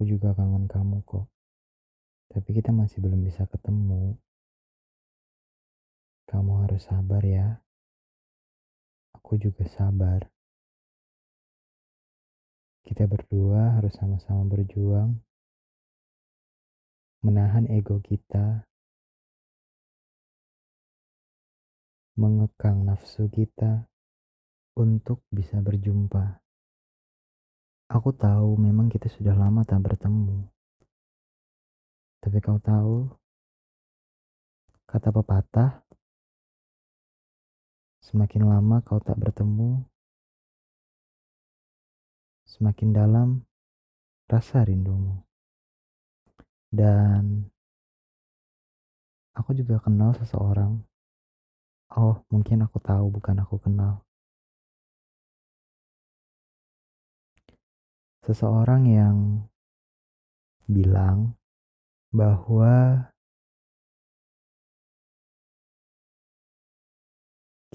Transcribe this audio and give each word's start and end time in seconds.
Aku 0.00 0.08
juga 0.08 0.32
kangen 0.32 0.64
kamu 0.64 1.04
kok. 1.04 1.28
Tapi 2.32 2.56
kita 2.56 2.72
masih 2.72 3.04
belum 3.04 3.20
bisa 3.20 3.44
ketemu. 3.44 4.16
Kamu 6.24 6.64
harus 6.64 6.88
sabar 6.88 7.20
ya. 7.20 7.60
Aku 9.20 9.36
juga 9.36 9.68
sabar. 9.68 10.24
Kita 12.80 13.04
berdua 13.04 13.76
harus 13.76 13.92
sama-sama 13.92 14.48
berjuang 14.48 15.20
menahan 17.20 17.68
ego 17.68 18.00
kita, 18.00 18.64
mengekang 22.16 22.88
nafsu 22.88 23.28
kita 23.28 23.84
untuk 24.80 25.20
bisa 25.28 25.60
berjumpa. 25.60 26.39
Aku 27.90 28.14
tahu 28.14 28.54
memang 28.54 28.86
kita 28.86 29.10
sudah 29.10 29.34
lama 29.34 29.66
tak 29.66 29.82
bertemu. 29.82 30.46
Tapi 32.22 32.38
kau 32.38 32.54
tahu, 32.62 33.10
kata 34.86 35.10
pepatah, 35.10 35.82
semakin 37.98 38.46
lama 38.46 38.78
kau 38.86 39.02
tak 39.02 39.18
bertemu, 39.18 39.82
semakin 42.46 42.94
dalam 42.94 43.28
rasa 44.30 44.62
rindumu. 44.62 45.26
Dan 46.70 47.50
aku 49.34 49.50
juga 49.50 49.82
kenal 49.82 50.14
seseorang. 50.14 50.78
Oh, 51.90 52.22
mungkin 52.30 52.62
aku 52.62 52.78
tahu, 52.78 53.18
bukan 53.18 53.42
aku 53.42 53.58
kenal. 53.58 54.06
Seseorang 58.30 58.86
yang 58.86 59.42
bilang 60.70 61.34
bahwa 62.14 63.10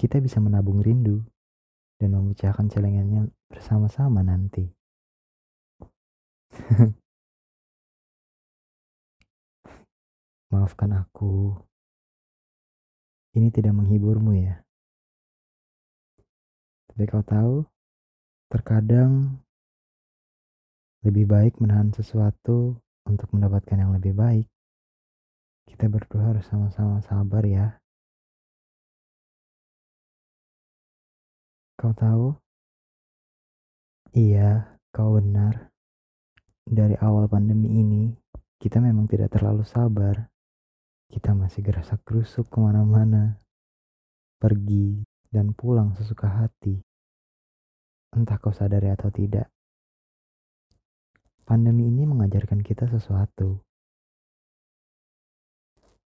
kita 0.00 0.16
bisa 0.24 0.40
menabung 0.40 0.80
rindu 0.80 1.20
dan 2.00 2.16
memecahkan 2.16 2.72
celengannya 2.72 3.28
bersama-sama 3.52 4.24
nanti. 4.24 4.64
Maafkan 10.56 10.96
aku. 10.96 11.52
Ini 13.36 13.52
tidak 13.52 13.76
menghiburmu 13.76 14.32
ya. 14.40 14.64
Tapi 16.88 17.04
kau 17.04 17.20
tahu, 17.20 17.68
terkadang 18.48 19.44
lebih 21.06 21.30
baik 21.30 21.62
menahan 21.62 21.94
sesuatu 21.94 22.82
untuk 23.06 23.30
mendapatkan 23.30 23.78
yang 23.78 23.94
lebih 23.94 24.10
baik. 24.10 24.50
Kita 25.70 25.86
berdua 25.86 26.34
harus 26.34 26.42
sama-sama 26.50 26.98
sabar 26.98 27.46
ya. 27.46 27.78
Kau 31.78 31.94
tahu? 31.94 32.34
Iya, 34.18 34.80
kau 34.90 35.14
benar. 35.22 35.70
Dari 36.66 36.98
awal 36.98 37.30
pandemi 37.30 37.70
ini, 37.70 38.10
kita 38.58 38.82
memang 38.82 39.06
tidak 39.06 39.30
terlalu 39.30 39.62
sabar. 39.62 40.26
Kita 41.06 41.38
masih 41.38 41.62
gerasak 41.62 42.02
gerusuk 42.02 42.50
ke 42.50 42.58
mana-mana. 42.58 43.38
Pergi 44.42 45.06
dan 45.30 45.54
pulang 45.54 45.94
sesuka 45.94 46.26
hati. 46.26 46.82
Entah 48.10 48.42
kau 48.42 48.50
sadari 48.50 48.90
atau 48.90 49.12
tidak. 49.14 49.55
Pandemi 51.46 51.86
ini 51.86 52.02
mengajarkan 52.02 52.58
kita 52.58 52.90
sesuatu. 52.90 53.62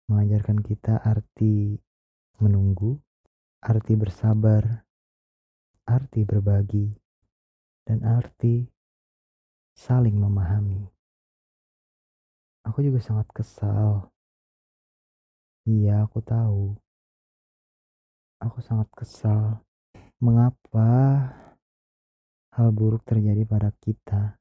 Mengajarkan 0.08 0.64
kita 0.64 0.96
arti 0.96 1.76
menunggu, 2.40 2.96
arti 3.60 4.00
bersabar, 4.00 4.64
arti 5.84 6.24
berbagi, 6.24 6.88
dan 7.84 8.00
arti 8.00 8.64
saling 9.76 10.16
memahami. 10.16 10.88
Aku 12.64 12.80
juga 12.80 13.04
sangat 13.04 13.28
kesal. 13.36 14.08
Iya, 15.68 16.08
aku 16.08 16.24
tahu. 16.24 16.80
Aku 18.40 18.64
sangat 18.64 18.88
kesal. 18.96 19.60
Mengapa 20.16 20.88
hal 22.56 22.72
buruk 22.72 23.04
terjadi 23.04 23.44
pada 23.44 23.68
kita? 23.84 24.40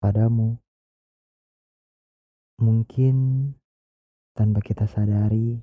Padamu. 0.00 0.56
Mungkin 2.60 3.16
tanpa 4.32 4.60
kita 4.64 4.88
sadari, 4.88 5.60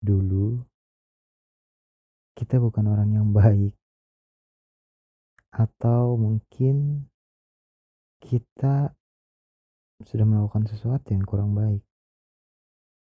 dulu 0.00 0.60
kita 2.36 2.56
bukan 2.60 2.88
orang 2.88 3.12
yang 3.12 3.28
baik, 3.32 3.76
atau 5.52 6.16
mungkin 6.16 7.04
kita 8.20 8.96
sudah 10.02 10.24
melakukan 10.24 10.64
sesuatu 10.68 11.12
yang 11.12 11.24
kurang 11.28 11.52
baik, 11.52 11.84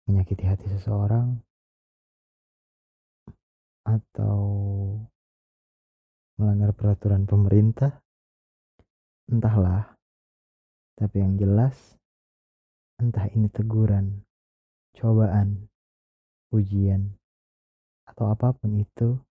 menyakiti 0.08 0.48
hati 0.48 0.72
seseorang, 0.72 1.44
atau 3.84 4.40
melanggar 6.40 6.72
peraturan 6.72 7.28
pemerintah 7.28 8.00
Entahlah, 9.30 9.94
tapi 10.98 11.22
yang 11.22 11.38
jelas, 11.38 11.78
entah 12.98 13.30
ini 13.30 13.46
teguran, 13.54 14.26
cobaan, 14.98 15.70
ujian, 16.50 17.14
atau 18.10 18.34
apa 18.34 18.58
pun 18.58 18.74
itu, 18.74 19.22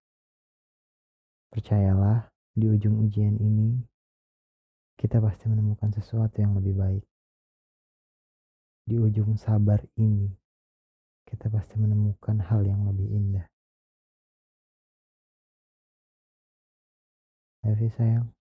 percayalah 1.51 2.31
di 2.55 2.71
ujung 2.71 3.03
ujian 3.03 3.35
ini, 3.43 3.75
kita 4.95 5.19
pasti 5.19 5.51
menemukan 5.51 5.91
sesuatu 5.91 6.39
yang 6.39 6.55
lebih 6.55 6.79
baik. 6.79 7.05
Di 8.87 8.95
ujung 8.95 9.35
sabar 9.35 9.83
ini, 9.99 10.31
kita 11.27 11.51
pasti 11.51 11.75
menemukan 11.75 12.39
hal 12.47 12.63
yang 12.63 12.87
lebih 12.87 13.19
indah. 13.19 13.47
Evi 17.67 17.91
sayang. 17.99 18.38